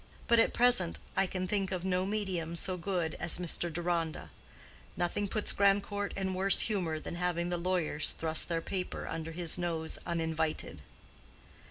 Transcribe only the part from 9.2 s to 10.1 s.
his nose